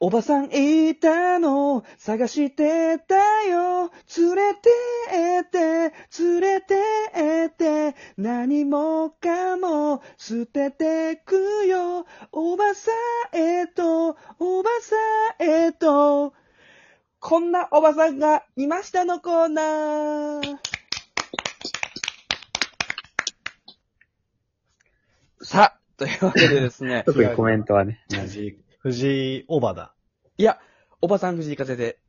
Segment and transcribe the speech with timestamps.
[0.00, 3.90] おばさんいたの探してたよ。
[4.16, 4.70] 連れて
[5.40, 6.74] って連れて
[7.46, 12.06] って何もかも捨ててくよ。
[12.32, 12.90] おばさ
[13.34, 14.96] んへとおばさ
[15.44, 16.34] んへと。
[17.20, 20.58] こんなおばさんがいましたのコーナー。
[25.44, 28.04] さあ、というわけでですね、 特にコメントはね。
[28.10, 29.94] 藤井、藤井オバだ。
[30.38, 30.58] いや、
[31.00, 32.00] おばさん藤井風で。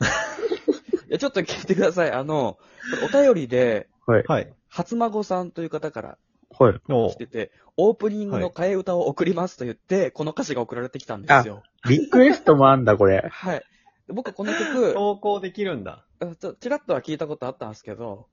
[1.08, 2.10] いや、ちょっと聞いてください。
[2.10, 2.58] あの、
[3.04, 4.24] お便りで、はい。
[4.26, 4.54] はい。
[4.68, 6.18] 初孫さんという方から
[6.58, 6.80] はい。
[6.88, 11.62] お来てて、オープニングの替え歌を送りますと言って、この歌詞が送られてきたんですよ。
[11.86, 13.28] リクエストもあんだ、これ。
[13.30, 13.62] はい。
[14.06, 16.06] で僕この曲、投稿できるんだ。
[16.20, 18.28] あちょちらっとは聞いたことあったんですけど、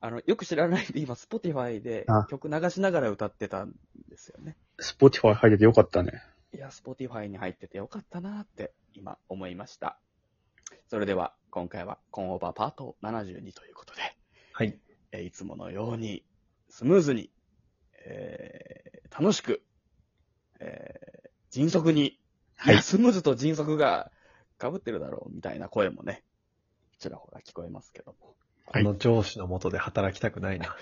[0.00, 3.72] あの、よく知らないで今、 Spotify であ曲流しながら歌ってたん
[4.08, 4.56] ですよね。
[4.80, 6.20] Spotify 入っててよかったね。
[6.54, 9.98] いや、 Spotify に入っててよかったなーって今思いました。
[10.88, 14.00] それでは、今回はコンオーバーパート72ということで、
[14.52, 14.78] はい。
[15.12, 16.24] えーいつものように、
[16.68, 17.30] スムーズに、
[18.04, 19.62] えー楽しく、
[20.60, 22.18] えー迅速に、
[22.56, 24.10] はいスムーズと迅速が
[24.60, 26.24] 被ってるだろうみたいな声もね、
[27.02, 28.36] ちらほら聞こえますけども。
[28.64, 30.76] この上司の下で働きたくないな。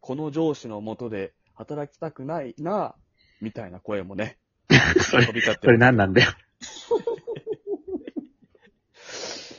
[0.00, 2.96] この上司の下で働きたくないな、
[3.40, 4.38] みたいな声もね、
[5.00, 6.30] それ飛び交ってそれ何なんだよ。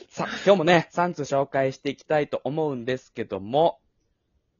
[0.08, 3.78] さあ、今日もね、3通紹介していきたいと思うんですけども、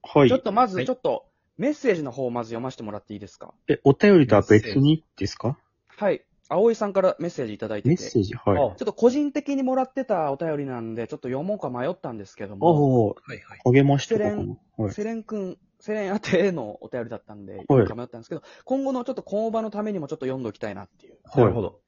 [0.02, 0.40] はいちょっ。
[0.40, 1.26] とまず、はいちょっと、
[1.58, 3.52] メッセージの方をまず読ませてもらっていいですか？
[3.68, 5.58] え、お便りとは別にですか？
[5.88, 6.24] はい。
[6.48, 8.58] 葵さんからメッセージいただいてメッセージはい。
[8.58, 13.60] あょっと個人的にもらってたお便りなんで、ちょっと読もうか迷ったんですけども、おおはいはい。
[13.64, 14.56] 励ましてこうかな。
[14.84, 14.94] はい。
[14.94, 21.18] セレン君、セレン宛てのお便りだったんで、読もうか迷ったんですけど、今後のちょっと今場のためにもちょっと読んでおきたいなっていう。
[21.24, 21.80] はいなるほど。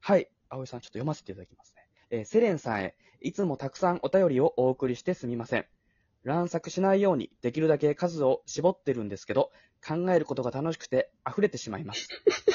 [0.00, 0.30] はい。
[0.50, 1.88] 葵さん、ちょっと読ませていただきますね。
[2.10, 5.64] えーセレンさんへ、いつもたくさんお便りをお送りしてすみません。
[6.24, 9.50] 乱作しないように、できるだけ数を絞ってるんですけど、
[9.86, 12.08] 考えることが楽しくて溢れてしまいます。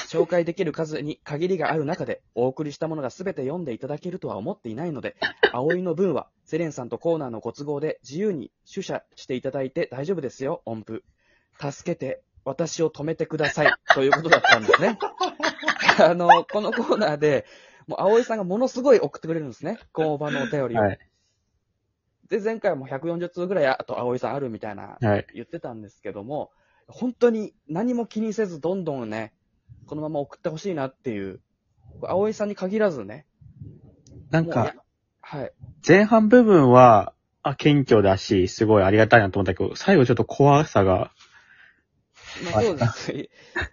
[0.08, 5.16] 紹介できる数に限りがある中で、お送りしたものが全て読んでいただけるとは思っていないので、
[5.52, 11.04] 葵の分は、セレンさんとコーナーのご都合で自由に取捨していただいて大丈夫ですよ、音符。
[11.58, 13.72] 助けて、私を止めてください。
[13.94, 14.98] ということだったんですね。
[15.98, 17.46] あの、このコーナーで、
[17.86, 19.78] もう、葵さんがものすごい送ってくれるんですね。
[19.92, 20.80] 今場のお便りを。
[20.80, 20.98] はい。
[22.28, 25.26] で、前回も140通ぐらい、あと葵さんあるみたいな、はい。
[25.34, 26.50] 言ってたんですけども、
[26.88, 29.32] 本当に何も気にせず、どんどんね、
[29.86, 31.40] このまま送ってほしいなっていう、
[32.02, 33.26] 葵さんに限らずね。
[34.30, 34.74] なんかもういや、
[35.20, 35.52] はい。
[35.86, 37.12] 前半部分は、
[37.42, 41.12] あ、謙虚だし、すごいありがたいなと思ったけど、最後ちょっと怖さが、
[42.52, 43.28] まあ、そうですね。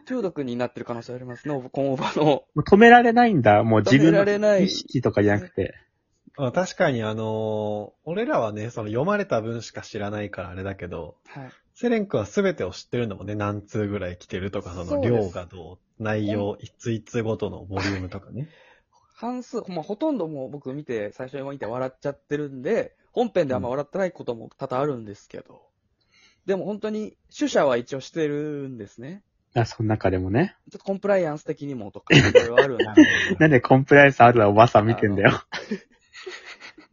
[0.05, 2.23] 中毒になってる可能性ありますね、今場の。
[2.25, 3.63] もう止められないんだ。
[3.63, 5.73] もう自分止められないの意識とかじゃなくて。
[6.37, 11.51] まあ、確かにあのー俺らはね、その読まれた文しか知らないからあれだけど、はい。
[11.81, 13.33] セレン君は全てを知ってるんだもんね。
[13.33, 18.49] 何通ぐらい来てるとか、その量がどう、内容、一通一通ごとのボリュームとかね。
[19.15, 25.63] 半数、まあ、ほとんどもう僕見て、最初に見て笑っちゃってるんで、本編であんま笑ってないことも多々あるんですけど、
[26.45, 29.23] でも本当に、主者は一応してるんですね。
[29.55, 30.55] あ、その中でもね。
[30.69, 32.85] ちょっとコンプライアンス的にもとか、いろいろあるんで。
[33.39, 35.31] なんでコンプライアンスあるなおばさん見てんだよ。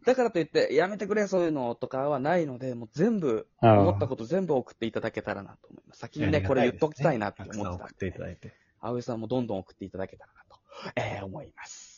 [0.09, 5.99] だからといって、やめてくれ、そういうのとかはないので、もう全部、思ったこと全部送っていただけたらなと思います。
[5.99, 8.53] 先にね、これ言っときたいなってたくさん送って思ってたんでいただいて。
[8.81, 10.57] 葵さんもどんどん送っていただけたらなと、
[10.95, 11.89] えー、思います。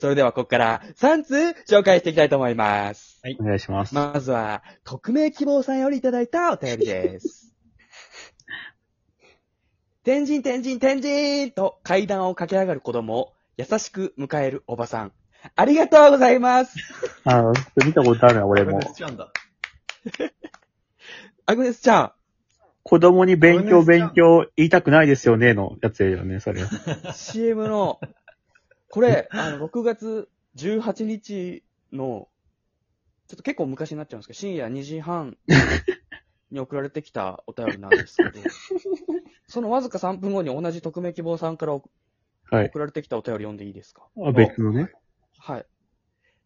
[0.00, 1.34] それでは、ここから3通
[1.72, 3.20] 紹介していきたいと思います。
[3.38, 3.94] お願いします。
[3.94, 7.54] まずは、匿名希望さんよりいただいたお便りです。
[10.02, 15.12] 天神天神天神と階段を駆け上がる子供を優しく迎えるおばさん。
[15.56, 16.76] ありがとうございます。
[17.24, 17.52] ああ、
[17.84, 19.32] 見たことあるな、俺もちゃうんだ。
[21.46, 22.12] アグネスちゃん。
[22.82, 26.62] 子供に勉強勉強言いたくないですよね、のやつだよね、それ。
[27.14, 27.98] CM の、
[28.90, 32.28] これ、あの、6月18日の、
[33.28, 35.38] ちょっと結構昔になっちゃうんですけど、深夜2時半
[36.50, 38.38] に送られてきたお便りなんですけど、
[39.48, 41.90] そのわずか3分後に同じ匿名希望さんから送
[42.50, 42.70] はい。
[42.74, 44.06] られてきたお便り読んでいいですか？
[44.18, 44.92] あ別のね。
[45.46, 45.66] はい。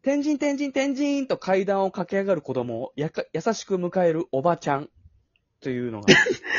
[0.03, 4.91] 天神天神天神と階段を駆け上がる子供をやか優しく迎えるおばちゃん
[5.61, 6.07] というのが、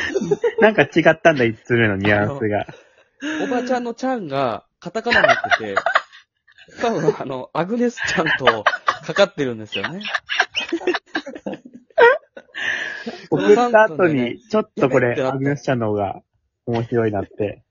[0.61, 2.65] なんか違ったんだ、一つ目のニュアンスが。
[3.43, 5.75] おばちゃんのちゃんがカタカナになってて、
[6.79, 8.63] 多分あの、アグネスちゃんと
[9.03, 9.99] かかってるんですよね。
[13.31, 16.21] 送った後この3分でねに、ちょっとこれ、アグネスちゃんの方が
[16.65, 17.65] 面白いなって。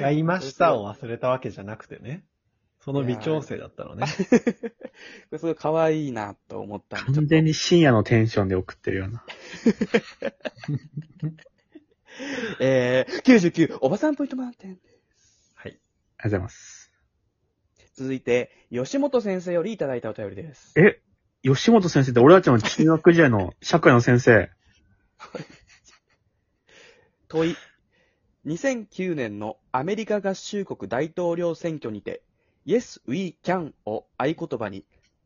[0.00, 2.24] がいましたを忘れたわけじゃなくてね。
[2.86, 4.06] その微調整だったのね。
[4.06, 4.12] こ
[5.32, 9.24] れすごい可愛いなと思ったんで、ちょっと完全に深夜のテンションで送ってるような。
[12.60, 14.78] えー、99、おばさんポイント満点。
[15.56, 15.68] はい。
[15.68, 15.78] ありがと
[16.20, 16.92] うございます。
[17.96, 20.72] 続いて、吉本先生よりいただいたお便りです。
[20.78, 21.02] え、
[21.42, 24.48] 吉本先生って俺たちの中学時代の 社会の先生。
[27.26, 27.56] 問い。
[28.46, 32.22] 2009年のアメリカ合衆国大統領選挙にて、
[32.66, 34.84] Yes, we can を合言葉に、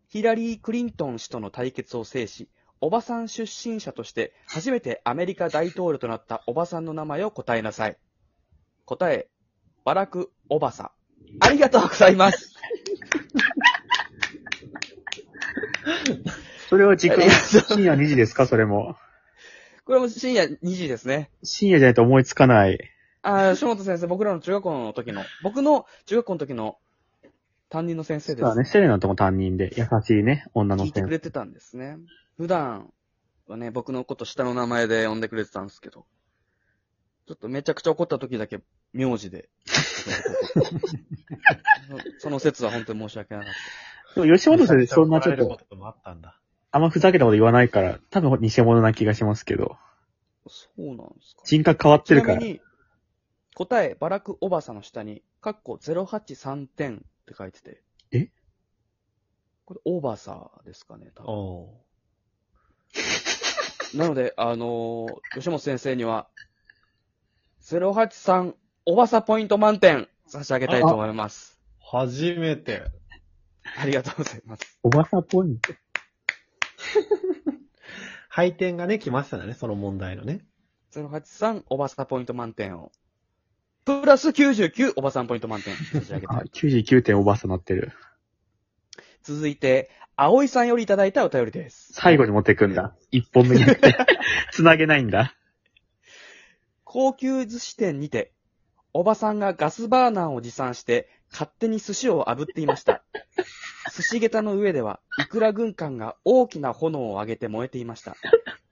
[0.08, 2.48] ヒラリー・クリントン氏との対決を制し、
[2.82, 7.96] おばさん出身者として初めてアメリカ大統領となったおばさんの名前を答えなさい。
[8.84, 9.28] 答え、
[9.84, 10.92] バラク・オバサ。
[11.40, 12.54] ありがとうございます。
[16.68, 18.46] それは時間深夜2時ですか？
[18.46, 18.96] それも。
[19.84, 21.30] これも深夜2時ですね。
[21.42, 22.78] 深夜じゃないと思いつかない。
[23.22, 26.78] ああ、吉本先生、僕らの中学校の時の、僕の中学校の時の
[27.70, 28.40] 担任の先生です。
[28.40, 31.02] そうだね、セレナとも担任で、優しいね、女の聞いて。
[31.02, 31.98] くれてたんですね。
[32.36, 32.92] 普段
[33.46, 36.04] はね、僕のこと下の名前で呼んでくれてたんですけど、
[37.26, 38.60] ちょっとめちゃくちゃ怒った時だけ
[38.92, 39.48] 名字で。
[42.18, 46.40] そ その説は本当に申し訳なかっでも吉本先生そんなちょっ、とともあったんだ。
[46.72, 49.76] あんまふざけたこと言わないから、多分偽物な気がしますけど。
[50.44, 50.50] た。
[50.50, 51.42] そうなんですか。
[51.44, 52.38] 人格変わってるから。
[52.38, 52.60] ちなみに、
[53.54, 57.80] 答え、バラク・オバサの下に、カッコ083点って書いてて。
[58.12, 58.28] え？
[59.64, 61.32] これ、オーバーサーですかね、多分。
[61.32, 61.80] お
[63.94, 66.28] なので、あのー吉本先生には、
[67.62, 68.54] 083
[68.86, 71.60] おばさポイント満点差し上げたいと思います。
[71.78, 72.82] 初めて。
[73.78, 74.78] ありがとうございます。
[74.82, 75.72] おばさポイント。
[78.28, 80.44] 配点がね、来ましたね、その問題のね。
[80.92, 82.90] 083おばさポイント満点を。
[84.00, 87.92] プラス99おばさんポイント満点差し上げたあい。、99点おばさなってる。
[89.22, 91.92] 続いて、葵さんよりいただいたお便りです。
[91.92, 92.94] 最後に持ってくんだ。
[93.10, 93.96] 一本目になって。
[94.52, 95.34] 繋げないんだ。
[96.84, 98.32] 高級寿司店にて、
[98.92, 103.02] おばさんがガスバーナーを持参して、勝手に寿司を炙っていました。
[103.94, 108.16] 寿司下駄の上では、イクラ軍艦が大きな炎を上げて燃えていました。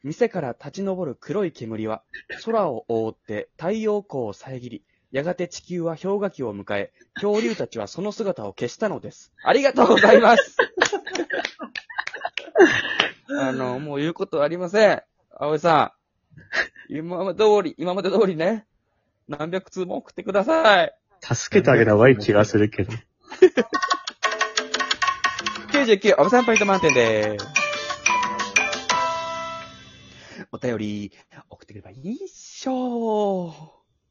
[0.03, 2.03] 店から立ち上る黒い煙は、
[2.45, 9.33] 空を覆って太陽光を遮り、やがて地球は氷河期を迎え、恐竜たちはその姿を消したのです。
[9.43, 10.57] ありがとうございます
[13.41, 15.03] あの、もう言うことありません。
[15.31, 15.95] 葵さ
[16.91, 16.95] ん。
[16.95, 18.67] 今まで通り、今まで通りね、
[19.29, 20.95] 何百通も送ってください。
[21.21, 22.93] 助けてあげた方がいい気がするけど。
[25.73, 27.47] 99、おばさんポイント満点でーす。
[30.51, 31.13] お便り、
[31.51, 33.78] 送ってくればいいっしょー。